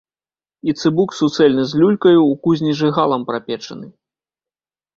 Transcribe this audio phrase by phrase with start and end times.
[0.71, 3.87] І цыбук суцэльны з люлькаю, у кузні жыгалам прапечаны.